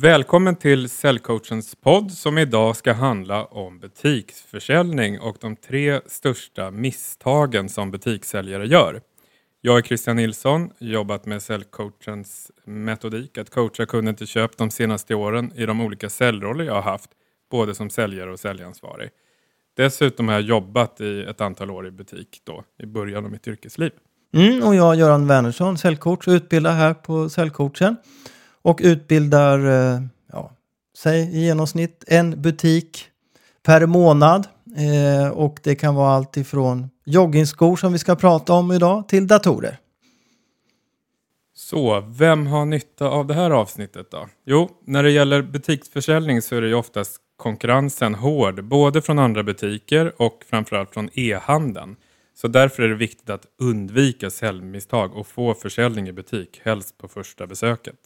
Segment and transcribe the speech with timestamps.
[0.00, 7.68] Välkommen till Säljcoachens podd som idag ska handla om butiksförsäljning och de tre största misstagen
[7.68, 9.00] som butikssäljare gör.
[9.60, 15.14] Jag är Christian Nilsson, jobbat med Säljcoachens metodik att coacha kunden till köp de senaste
[15.14, 17.10] åren i de olika säljroller jag har haft,
[17.50, 19.10] både som säljare och säljansvarig.
[19.76, 23.48] Dessutom har jag jobbat i ett antal år i butik då, i början av mitt
[23.48, 23.90] yrkesliv.
[24.34, 27.96] Mm, och jag, Göran Wernersson, säljcoach, utbildar här på Säljcoachen
[28.66, 30.00] och utbildar, eh,
[30.32, 30.50] ja,
[30.98, 33.04] säg i genomsnitt en butik
[33.62, 34.46] per månad.
[34.76, 39.26] Eh, och det kan vara allt ifrån joggingskor som vi ska prata om idag till
[39.26, 39.78] datorer.
[41.54, 44.28] Så, vem har nytta av det här avsnittet då?
[44.46, 49.42] Jo, när det gäller butiksförsäljning så är det ju oftast konkurrensen hård, både från andra
[49.42, 51.96] butiker och framförallt från e-handeln.
[52.34, 57.08] Så därför är det viktigt att undvika säljmisstag och få försäljning i butik, helst på
[57.08, 57.96] första besöket.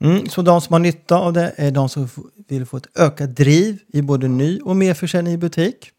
[0.00, 2.08] Mm, så de som har nytta av det är de som
[2.48, 5.90] vill få ett ökat driv i både ny och merförsäljning i butik.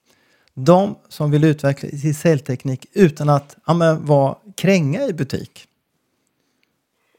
[0.53, 5.65] De som vill utveckla sin säljteknik utan att ja, men, vara kränga i butik.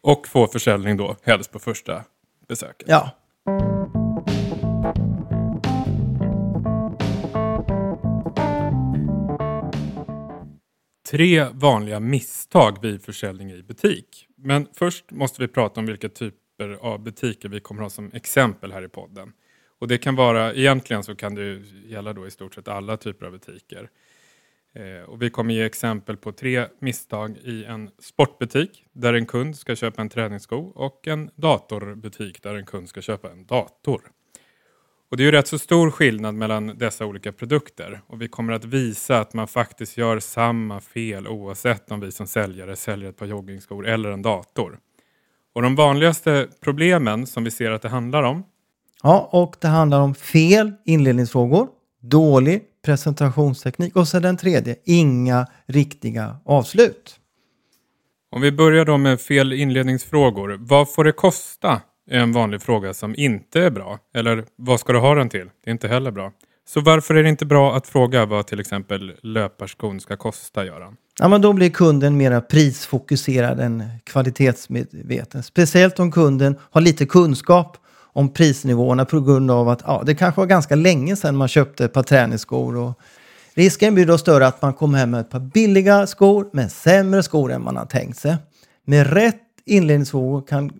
[0.02, 2.04] Och få försäljning då, helst på första
[2.48, 2.88] besöket.
[2.88, 3.10] Ja.
[11.10, 14.26] Tre vanliga misstag vid försäljning i butik.
[14.36, 16.08] Men först måste vi prata om vilka
[16.60, 19.32] typer av butiker vi kommer ha som exempel här i podden.
[19.78, 23.26] Och det kan vara, egentligen så kan det gälla då i stort sett alla typer
[23.26, 23.90] av butiker.
[24.74, 29.56] Eh, och vi kommer ge exempel på tre misstag i en sportbutik där en kund
[29.56, 34.00] ska köpa en träningssko och en datorbutik där en kund ska köpa en dator.
[35.10, 38.52] Och det är ju rätt så stor skillnad mellan dessa olika produkter och vi kommer
[38.52, 43.16] att visa att man faktiskt gör samma fel oavsett om vi som säljare säljer ett
[43.16, 44.78] par joggingskor eller en dator.
[45.54, 48.44] Och de vanligaste problemen som vi ser att det handlar om
[49.02, 51.68] Ja, och det handlar om fel inledningsfrågor,
[52.02, 57.16] dålig presentationsteknik och så den tredje, inga riktiga avslut.
[58.32, 60.56] Om vi börjar då med fel inledningsfrågor.
[60.60, 61.80] Vad får det kosta?
[62.10, 63.98] är en vanlig fråga som inte är bra.
[64.14, 65.50] Eller vad ska du ha den till?
[65.64, 66.32] Det är inte heller bra.
[66.68, 70.96] Så varför är det inte bra att fråga vad till exempel löparskon ska kosta, Göran?
[71.22, 75.42] Ja, men då blir kunden mer prisfokuserad än kvalitetsmedveten.
[75.42, 77.76] Speciellt om kunden har lite kunskap
[78.12, 81.84] om prisnivåerna på grund av att ja, det kanske var ganska länge sedan man köpte
[81.84, 82.76] ett par träningsskor.
[82.76, 82.92] Och
[83.54, 87.22] risken blir då större att man kommer hem med ett par billiga skor med sämre
[87.22, 88.36] skor än man har tänkt sig.
[88.86, 90.72] Med rätt inledningsfrågor kan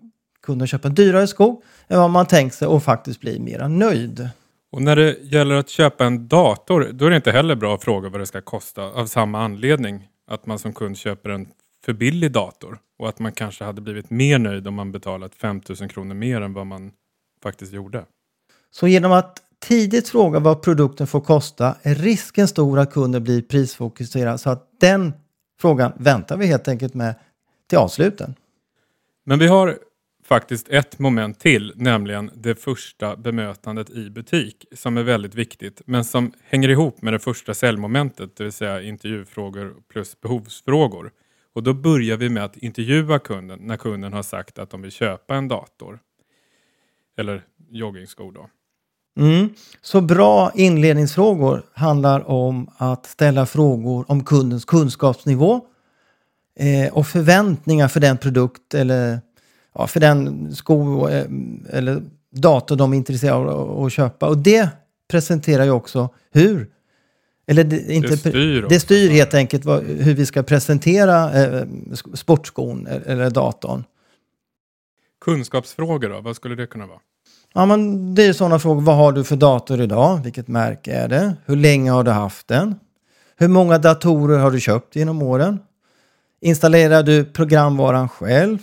[0.45, 4.29] kunden köpa en dyrare sko än vad man tänkt sig och faktiskt bli mera nöjd.
[4.71, 7.83] Och när det gäller att köpa en dator, då är det inte heller bra att
[7.83, 10.07] fråga vad det ska kosta av samma anledning.
[10.31, 11.47] Att man som kund köper en
[11.85, 15.89] för billig dator och att man kanske hade blivit mer nöjd om man betalat 5000
[15.89, 16.91] kronor mer än vad man
[17.43, 18.05] faktiskt gjorde.
[18.71, 23.41] Så genom att tidigt fråga vad produkten får kosta är risken stor att kunden blir
[23.41, 25.13] prisfokuserad så att den
[25.59, 27.15] frågan väntar vi helt enkelt med
[27.67, 28.35] till avsluten.
[29.23, 29.79] Men vi har
[30.31, 36.03] faktiskt ett moment till, nämligen det första bemötandet i butik som är väldigt viktigt men
[36.03, 41.11] som hänger ihop med det första säljmomentet, det vill säga intervjufrågor plus behovsfrågor.
[41.53, 44.91] Och då börjar vi med att intervjua kunden när kunden har sagt att de vill
[44.91, 45.99] köpa en dator.
[47.17, 48.49] Eller joggingskor då.
[49.19, 49.49] Mm.
[49.81, 55.61] Så bra inledningsfrågor handlar om att ställa frågor om kundens kunskapsnivå
[56.59, 59.19] eh, och förväntningar för den produkt eller
[59.75, 61.25] ja, för den sko eh,
[61.69, 64.27] eller dator de är intresserade av att köpa.
[64.27, 64.69] Och det
[65.07, 66.69] presenterar ju också hur
[67.47, 71.65] eller det, inte, det styr, det styr helt enkelt vad, hur vi ska presentera eh,
[72.13, 73.83] sportskon eller datorn.
[75.25, 76.99] Kunskapsfrågor då, vad skulle det kunna vara?
[77.53, 78.81] Ja, men det är sådana frågor.
[78.81, 80.23] Vad har du för dator idag?
[80.23, 81.35] Vilket märke är det?
[81.45, 82.75] Hur länge har du haft den?
[83.37, 85.59] Hur många datorer har du köpt genom åren?
[86.41, 88.57] Installerar du programvaran själv?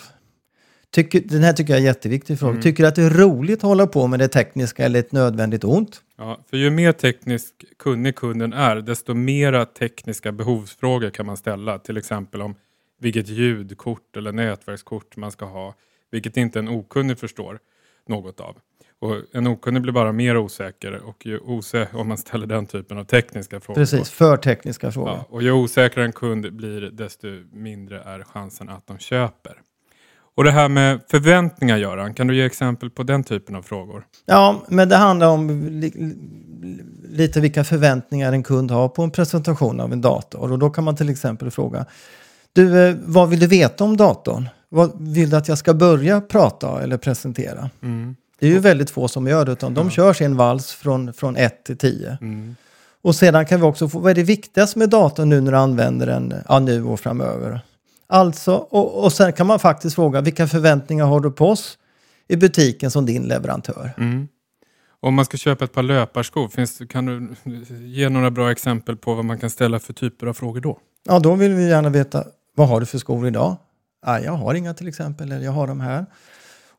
[0.91, 2.51] Tycker, den här tycker jag är jätteviktig fråga.
[2.51, 2.63] Mm.
[2.63, 5.65] Tycker du att det är roligt att hålla på med det tekniska eller ett nödvändigt
[5.65, 6.03] ont?
[6.17, 11.79] Ja, för ju mer tekniskt kunnig kunden är, desto mera tekniska behovsfrågor kan man ställa.
[11.79, 12.55] Till exempel om
[13.01, 15.75] vilket ljudkort eller nätverkskort man ska ha,
[16.11, 17.59] vilket inte en okunnig förstår
[18.09, 18.57] något av.
[19.01, 22.99] Och en okunnig blir bara mer osäker och ju osäker om man ställer den typen
[22.99, 23.81] av tekniska frågor.
[23.81, 25.11] Precis, för tekniska frågor.
[25.11, 29.61] Ja, och ju osäkrare en kund blir desto mindre är chansen att de köper.
[30.39, 34.05] Och det här med förväntningar Göran, kan du ge exempel på den typen av frågor?
[34.27, 36.17] Ja, men det handlar om li
[37.09, 40.53] lite vilka förväntningar en kund har på en presentation av en dator.
[40.53, 41.87] Och då kan man till exempel fråga,
[42.53, 44.49] du, eh, vad vill du veta om datorn?
[44.69, 47.71] Vad vill du att jag ska börja prata eller presentera?
[47.83, 48.17] Mm.
[48.39, 49.91] Det är ju väldigt få som gör det, utan de Ja.
[49.91, 52.19] kör sin vals från, från 1 till 10.
[52.21, 52.57] Mm.
[53.03, 55.59] Och sedan kan vi också få, vad är det viktigaste med datorn nu när du
[55.59, 57.61] använder den, ja, nu och framöver?
[58.09, 61.79] Alltså, och, och sen kan man faktiskt fråga, vilka förväntningar har du på oss
[62.29, 63.91] i butiken som din leverantör?
[63.99, 64.29] Mm.
[65.01, 67.29] Om man ska köpa ett par löparskor, finns, kan du
[67.87, 70.79] ge några bra exempel på vad man kan ställa för typer av frågor då?
[71.05, 72.25] Ja, då vill vi gärna veta,
[72.57, 73.57] vad har du för skor idag?
[74.07, 76.07] Ja, jag har inga till exempel, eller jag har de här.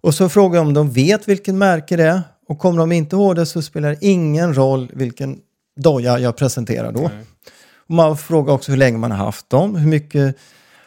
[0.01, 2.21] Och så frågar jag om de vet vilken märke det är.
[2.47, 5.39] Och kommer de inte ihåg det så spelar det ingen roll vilken
[5.75, 7.01] doja jag presenterar då.
[7.01, 7.25] Nej.
[7.75, 10.37] Och man frågar också hur länge man har haft dem, hur mycket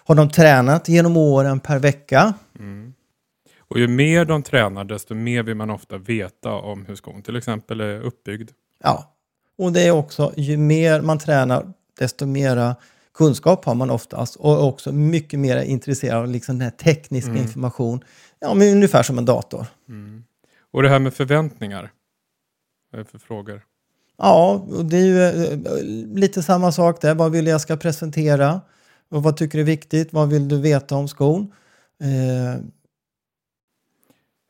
[0.04, 2.34] har de tränat genom åren per vecka?
[2.58, 2.94] Mm.
[3.58, 7.36] Och ju mer de tränar, desto mer vill man ofta veta om hur skon till
[7.36, 8.50] exempel är uppbyggd.
[8.82, 9.14] Ja,
[9.58, 12.76] och det är också ju mer man tränar, desto mera
[13.14, 17.42] kunskap har man oftast och också mycket mer intresserad av liksom den här tekniska Mm.
[17.42, 18.04] information.
[18.40, 19.66] Ja, men ungefär som en dator.
[19.88, 20.24] Mm.
[20.72, 21.90] Och det här med förväntningar.
[22.90, 23.62] Vad är det för frågor?
[24.18, 25.58] Ja, det är ju eh,
[26.14, 27.14] lite samma sak där.
[27.14, 28.60] Vad vill jag ska presentera?
[29.12, 30.12] Och vad tycker du är viktigt?
[30.12, 31.52] Vad vill du veta om skon?
[32.02, 32.60] Eh,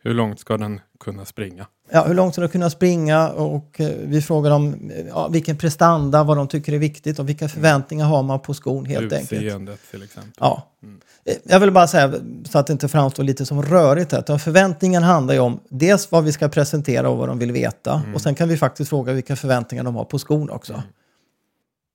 [0.03, 1.67] Hur långt ska den kunna springa?
[1.91, 3.29] ja, hur långt ska du kunna springa?
[3.29, 7.49] Och eh, vi frågar dem ja, vilken prestanda, vad de tycker är viktigt och vilka
[7.49, 9.33] förväntningar har man på skon helt enkelt.
[9.43, 10.33] Utseendet till exempel.
[10.41, 10.69] Ja.
[10.83, 11.01] Mm.
[11.25, 15.03] Eh, Jag vill bara säga, så att det inte framstår lite som rörigt, här, förväntningen
[15.03, 17.95] handlar ju om dels vad vi ska presentera och vad de vill veta.
[17.95, 18.15] Mm.
[18.15, 20.83] Och sen kan vi faktiskt fråga vilka förväntningar de har på skon också.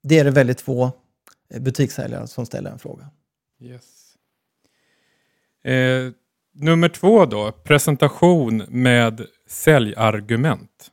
[0.04, 0.92] Det är det väldigt få
[1.54, 3.10] Eh, butikssäljare som ställer en fråga.
[3.62, 4.16] Yes.
[5.64, 6.12] Eh,
[6.54, 10.92] nummer två då, presentation med säljargument.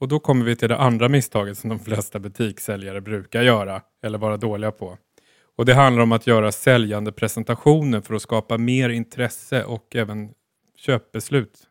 [0.00, 4.18] Och då kommer vi till det andra misstaget som de flesta butikssäljare brukar göra eller
[4.18, 4.98] vara dåliga på.
[5.56, 10.30] Och det handlar om att göra säljande presentationer för att skapa mer intresse och även
[10.76, 11.66] köpbeslut.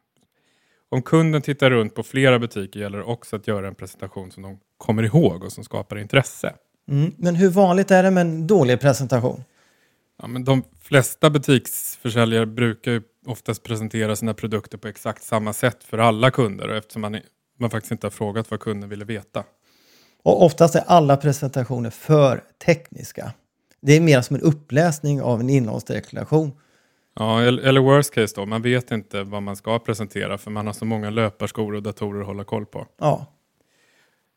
[0.89, 4.44] Om kunden tittar runt på flera butiker gäller det också att göra en presentation som
[4.44, 6.56] de kommer ihåg och som skapar intresse.
[6.89, 7.13] Mm.
[7.18, 9.44] Men hur vanligt är det med en dålig presentation?
[10.21, 15.83] Ja, men de flesta butiksförsäljare brukar ju oftast presentera sina produkter på exakt samma sätt
[15.83, 17.19] för alla kunder eftersom man,
[17.59, 19.44] man faktiskt inte har frågat vad kunden ville veta.
[20.24, 23.31] Och oftast är alla presentationer för tekniska.
[23.81, 26.51] Det är mer som en uppläsning av en innehållsdeklaration.
[27.15, 30.65] Ja, eller, eller worst case då, man vet inte vad man ska presentera för man
[30.65, 32.88] har så många löparskor och datorer att hålla koll på.
[33.00, 33.25] Ja,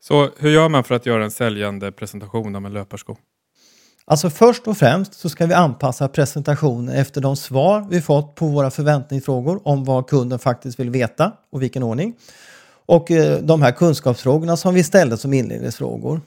[0.05, 3.17] Så hur gör man för att göra en säljande presentation av en löparsko?
[4.05, 8.47] Alltså först och främst så ska vi anpassa presentationen efter de svar vi fått på
[8.47, 12.15] våra förväntningsfrågor om vad kunden faktiskt vill veta och vilken ordning.
[12.87, 16.21] Och eh, de här kunskapsfrågorna som vi ställde som inledningsfrågor.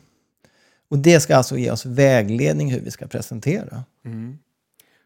[0.89, 3.83] Och det ska alltså ge oss vägledning hur vi ska presentera.
[4.05, 4.37] Mm.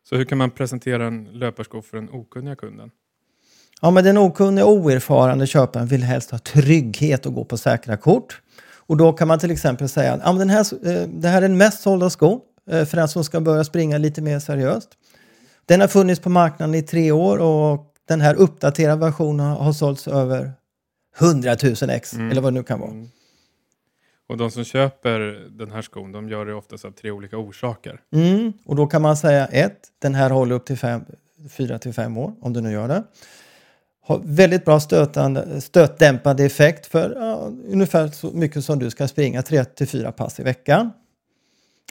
[0.09, 2.91] Så hur kan man presentera en löparsko för den okunniga kunden?
[3.79, 7.97] Ja, men den okunniga och oerfarna köparen vill helst ha trygghet och gå på säkra
[7.97, 8.41] kort.
[8.77, 11.37] Och då kan man till exempel säga att ja, men den här, eh, det här
[11.37, 12.39] är den mest sålda skon
[12.71, 14.89] eh, för den som ska börja springa lite mer seriöst.
[15.65, 20.07] Den har funnits på marknaden i tre år och den här uppdaterade versionen har sålts
[20.07, 20.51] över
[21.19, 22.31] 100 000 ex Mm.
[22.31, 22.91] eller vad det nu kan vara.
[22.91, 23.07] Mm.
[24.29, 25.19] Och de som köper
[25.57, 28.01] den här skon, de gör det oftast av tre olika orsaker.
[28.13, 28.53] Mm.
[28.65, 31.01] Och då kan man säga ett, den här håller upp till fem,
[31.49, 33.03] fyra till fem år om du nu gör det.
[34.09, 39.41] Har väldigt bra stötande, stötdämpande effekt för ja, ungefär så mycket som du ska springa,
[39.41, 40.91] tre till fyra pass i veckan.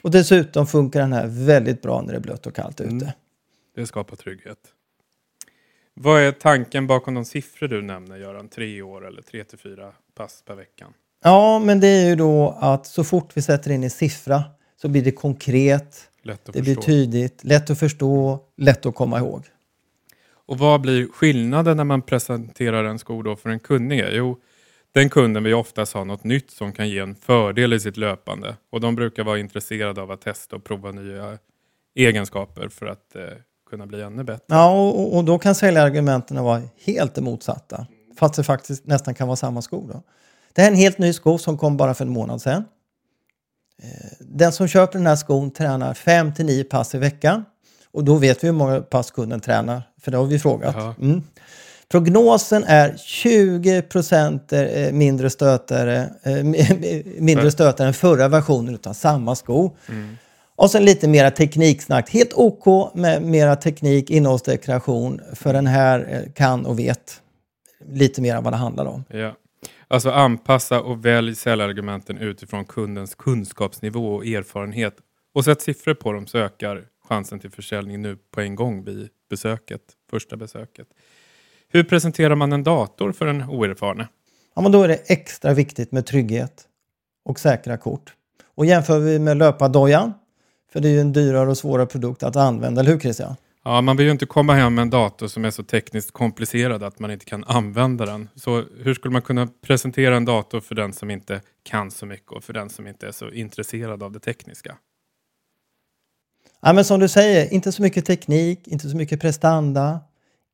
[0.03, 2.91] Och dessutom funkar den här väldigt bra när det är blött och kallt ute.
[2.91, 3.07] Mm.
[3.75, 4.57] Det skapar trygghet.
[5.93, 8.47] Vad är tanken bakom de siffror du nämner, Göran?
[8.49, 10.93] Tre år eller tre till fyra pass per veckan?
[11.23, 14.43] Ja, men det är ju då att så fort vi sätter in en siffra
[14.81, 16.85] så blir det konkret, Lätt att det blir förstå.
[16.85, 19.45] tydligt, lätt att förstå, lätt att komma ihåg.
[20.49, 24.09] Och vad blir skillnaden när man presenterar en sko då för en kunnige?
[24.11, 24.37] Jo,
[24.93, 28.55] den kunden vill oftast ha något nytt som kan ge en fördel i sitt löpande.
[28.71, 31.37] Och de brukar vara intresserade av att testa och prova nya
[31.95, 33.21] egenskaper för att eh,
[33.69, 34.45] kunna bli ännu bättre.
[34.47, 37.87] Ja, och, och då kan säljargumenten vara helt det motsatta.
[38.19, 39.87] Fast det faktiskt nästan kan vara samma sko.
[39.87, 40.03] Då.
[40.53, 42.63] Det här är en helt ny sko som kom bara för en månad sedan.
[43.83, 47.45] Eh, den som köper den här skon tränar 5 till 9 pass i veckan.
[47.93, 50.97] Och då vet vi hur många pass kunden tränar, för det har vi frågat.
[51.01, 51.23] Mm.
[51.91, 56.43] Prognosen är 20 procent eh, mindre stötare, eh,
[57.21, 59.75] mindre stötare än förra versionen utav samma sko.
[59.89, 60.17] Mm.
[60.55, 62.09] Och sen lite mera tekniksnack.
[62.09, 65.21] Helt OK med mera teknik, innehållsdeklaration.
[65.33, 67.21] För den här eh, kan och vet
[67.91, 69.03] lite mer vad det handlar om.
[69.09, 69.35] Ja.
[69.87, 74.93] Alltså anpassa och välj säljargumenten utifrån kundens kunskapsnivå och erfarenhet.
[75.33, 79.09] Och sätt siffror på dem så ökar chansen till försäljning nu på en gång vid
[79.29, 80.87] besöket, första besöket.
[81.69, 84.07] Hur presenterar man en dator för en oerfarne?
[84.55, 86.67] Ja, men då är det extra viktigt med trygghet
[87.25, 88.13] och säkra kort.
[88.55, 90.13] Och jämför vi med löpardojan,
[90.71, 93.35] för det är ju en dyrare och svårare produkt att använda, eller hur Christian?
[93.63, 96.83] Ja, man vill ju inte komma hem med en dator som är så tekniskt komplicerad
[96.83, 98.29] att man inte kan använda den.
[98.35, 102.31] Så hur skulle man kunna presentera en dator för den som inte kan så mycket
[102.31, 104.77] och för den som inte är så intresserad av det tekniska?
[106.61, 109.99] Ja, men som du säger, inte så mycket teknik, inte så mycket prestanda,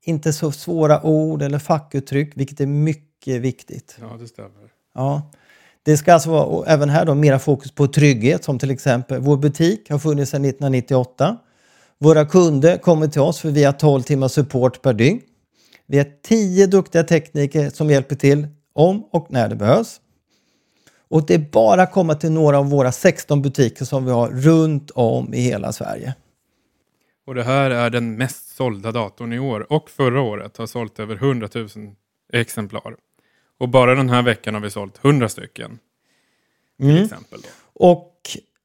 [0.04, 3.96] inte så svåra ord eller fackuttryck, vilket är mycket viktigt.
[4.00, 4.70] Ja, det stämmer.
[4.94, 5.30] Ja.
[5.82, 9.36] Det ska alltså vara, även här då, mera fokus på trygghet, som till exempel vår
[9.36, 11.36] butik har funnits sedan 1998.
[11.98, 15.20] Våra kunder kommer till oss för vi har 12 timmars support per dygn.
[15.86, 20.00] Vi har 10 duktiga tekniker som hjälper till om och när det behövs.
[21.08, 24.28] Och det är bara att komma till några av våra 16 butiker som vi har
[24.30, 26.14] runt om i hela Sverige.
[27.26, 30.98] Och det här är den mest sålda datorn i år och förra året har sålt
[30.98, 31.68] över 100 000
[32.32, 32.96] exemplar.
[33.60, 35.78] Och bara den här veckan har vi sålt 100 stycken.
[36.78, 37.04] Till Mm.
[37.04, 37.40] exempel.
[37.42, 37.48] Då.
[37.88, 38.12] Och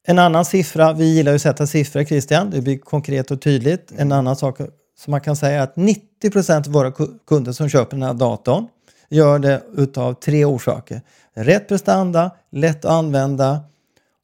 [0.08, 3.92] en annan siffra, vi gillar ju att sätta siffror Christian, det blir konkret och tydligt.
[3.98, 4.58] En annan sak
[5.00, 8.14] som man kan säga är att 90% av våra ku- kunder som köper den här
[8.14, 8.68] datorn
[9.10, 11.02] gör det utav tre orsaker.
[11.36, 13.64] Rätt prestanda, lätt att använda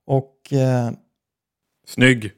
[0.06, 0.92] och eh,
[1.88, 2.32] Snygg.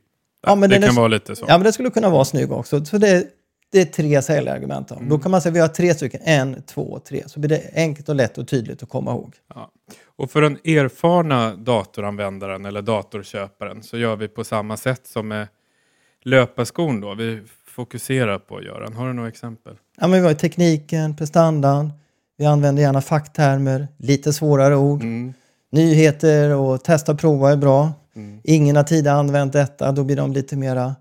[0.47, 1.45] Ja, men det den är kan så- vara lite så.
[1.47, 2.85] ja, men det skulle kunna vara snygg också.
[2.85, 3.27] Så det,
[3.71, 4.87] det är tre säljargument.
[4.87, 4.97] Då.
[5.01, 7.23] då kan man säga att vi har tre stycken, en, två, tre.
[7.27, 9.35] Så blir det enkelt och lätt och tydligt att komma ihåg.
[9.55, 9.71] Ja.
[10.05, 15.47] Och för den erfarna datoranvändaren eller datorköparen så gör vi på samma sätt som med
[16.23, 17.13] löparskon då.
[17.15, 18.93] Vi fokuserar på Göran.
[18.93, 19.75] Har du några exempel?
[19.99, 21.93] Ja, men vi har tekniken, prestandan,
[22.39, 25.01] vi använder gärna facktermer, lite svårare ord.
[25.01, 25.33] Mm.
[25.71, 27.91] Nyheter och testa och prova är bra.
[28.15, 28.39] Mm.
[28.43, 30.95] Ingen har tidigare använt detta, då blir de lite mera,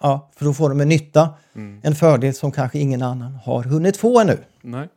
[0.00, 1.28] ja, för då får de en nytta.
[1.54, 1.80] Mm.
[1.82, 4.38] En fördel som kanske ingen annan har hunnit få ännu.
[4.62, 4.88] Nej.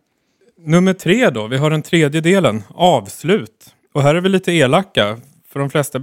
[0.65, 1.47] Nummer tre då.
[1.47, 2.63] Vi har den tredje delen.
[2.69, 3.75] Avslut.
[3.93, 5.17] Och här är vi lite elaka.
[5.47, 5.99] För de flesta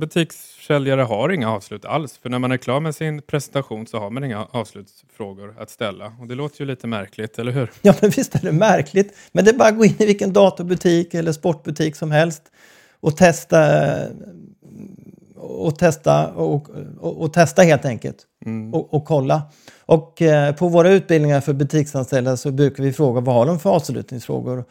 [0.66, 2.18] butikssäljare har inga avslut alls.
[2.18, 6.12] För när man är klar med sin presentation så har man inga avslutsfrågor att ställa.
[6.20, 7.70] Och det låter ju lite märkligt, eller hur?
[7.82, 9.14] Ja, men visst är det märkligt.
[9.32, 12.42] Men det är bara att gå in i vilken datorbutik eller sportbutik som helst
[13.00, 13.58] och testa
[15.36, 16.70] och testa och,
[17.00, 18.74] och, och testa helt enkelt Mm.
[18.74, 19.42] och, och kolla.
[19.86, 23.70] Och eh, på våra utbildningar för butiksanställda så brukar vi fråga vad har de för
[23.70, 24.64] avslutningsfrågor?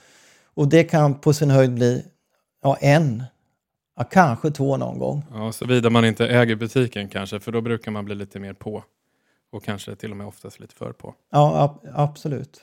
[0.56, 2.04] Och det kan på sin höjd bli
[2.64, 3.24] ja, en,
[3.96, 5.24] ja, kanske två någon gång.
[5.34, 8.84] Ja, såvida man inte äger butiken kanske, för då brukar man bli lite mer på.
[9.52, 11.14] Och kanske till och med oftast lite för på.
[11.32, 12.62] Ja, ab- absolut.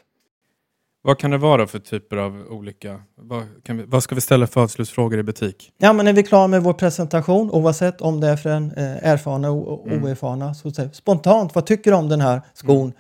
[1.05, 3.03] Vad kan det vara för typer av olika...
[3.15, 5.73] Vad, vi, vad ska vi ställa för avslutsfrågor i butik?
[5.79, 9.09] Ja, men är vi klara med vår presentation, oavsett om det är för en eh,
[9.11, 10.05] erfarna och och Mm.
[10.05, 12.81] oerfarna, så säg, spontant, vad tycker du om den här skon?
[12.81, 12.93] Mm.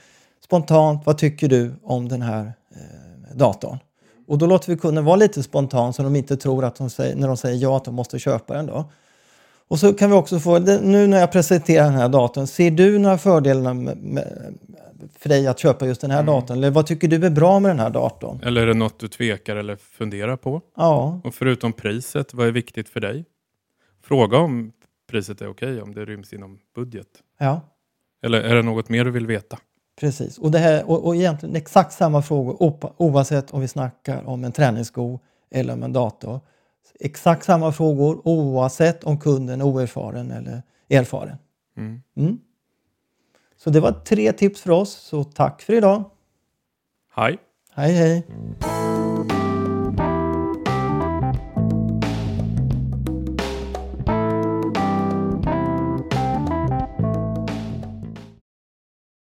[0.44, 3.78] Spontant, vad tycker du om den här eh, datorn?
[4.32, 7.16] Och då låter vi kunden vara lite spontan så de inte tror att de säger,
[7.16, 8.84] när de säger ja att de måste köpa den då.
[9.68, 12.98] Och så kan vi också få, nu när jag presenterar den här datorn, ser du
[12.98, 14.54] några fördelar med, med,
[15.18, 16.34] för dig att köpa just den här Mm.
[16.34, 16.56] datorn?
[16.58, 18.40] Eller vad tycker du är bra med den här datorn?
[18.44, 20.60] Eller är det något du tvekar eller funderar på?
[20.76, 23.24] Ja, Och förutom priset, vad är viktigt för dig?
[24.02, 24.72] Fråga om
[25.10, 27.08] priset är okej, om det ryms inom budget.
[27.38, 27.60] ja.
[28.24, 29.58] Eller är det något mer du vill veta?
[30.00, 32.56] Precis, och, det här, och, och egentligen exakt samma frågor
[32.96, 35.18] oavsett om vi snackar om en träningssko
[35.50, 36.40] eller om en dator.
[37.00, 41.36] Exakt samma frågor oavsett om kunden är oerfaren eller erfaren.
[41.76, 42.02] Mm.
[42.16, 42.38] Mm.
[43.56, 46.04] Så det var tre tips för oss, så tack för idag.
[47.14, 47.38] Hej!
[47.74, 48.26] Hej hej!